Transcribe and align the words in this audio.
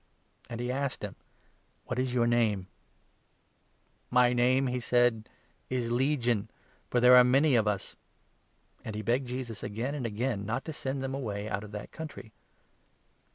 9 0.49 0.53
And 0.53 0.59
he 0.59 0.71
asked 0.71 1.03
him:" 1.03 1.15
What 1.85 1.99
is 1.99 2.11
your 2.11 2.25
name?" 2.25 2.65
"My 4.19 4.33
name," 4.33 4.65
he 4.65 4.79
said, 4.79 5.29
"is 5.69 5.91
Legion, 5.91 6.49
for 6.89 6.99
there 6.99 7.15
are 7.15 7.23
many 7.23 7.55
of 7.55 7.67
us;" 7.67 7.95
and 8.83 8.95
he 8.95 9.03
begged 9.03 9.27
Jesus 9.27 9.61
again 9.61 9.93
and 9.93 10.07
again 10.07 10.43
not 10.43 10.65
to 10.65 10.73
send 10.73 11.03
them 11.03 11.11
10 11.11 11.21
away 11.21 11.47
out 11.47 11.63
of 11.63 11.71
that 11.73 11.91
country. 11.91 12.33